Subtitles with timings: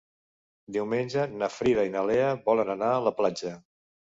[0.77, 3.57] Diumenge na Frida i na Lea volen anar a la platja.